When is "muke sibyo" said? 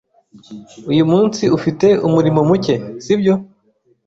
2.49-3.33